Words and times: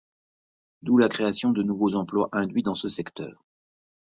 D'où 0.81 0.97
la 0.97 1.09
création 1.09 1.51
de 1.51 1.61
nouveaux 1.61 1.93
emplois 1.93 2.27
induits 2.31 2.63
dans 2.63 2.73
ce 2.73 2.89
secteur. 2.89 3.45